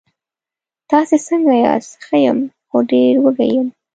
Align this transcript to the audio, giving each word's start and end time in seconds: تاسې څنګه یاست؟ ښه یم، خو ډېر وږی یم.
تاسې 0.89 1.15
څنګه 1.27 1.53
یاست؟ 1.63 1.91
ښه 2.05 2.17
یم، 2.25 2.39
خو 2.69 2.77
ډېر 2.91 3.13
وږی 3.23 3.49
یم. 3.55 3.67